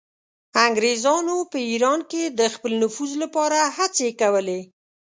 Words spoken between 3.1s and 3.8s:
لپاره